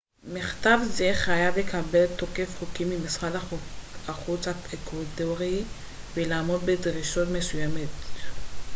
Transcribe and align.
מכתב 0.23 0.79
זה 0.87 1.11
חייב 1.13 1.57
לקבל 1.57 2.05
תוקף 2.17 2.57
חוקי 2.59 2.85
ממשרד 2.85 3.31
החוץ 4.07 4.47
האקוודורי 4.47 5.63
ולעמוד 6.15 6.61
בדרישות 6.65 7.27
מסוימות 7.29 7.89